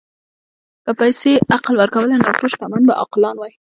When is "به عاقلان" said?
2.87-3.35